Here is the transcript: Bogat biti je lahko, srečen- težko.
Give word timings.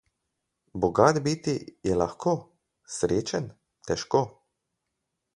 Bogat 0.83 1.17
biti 1.25 1.53
je 1.87 1.97
lahko, 2.01 2.33
srečen- 2.93 3.49
težko. 3.91 4.23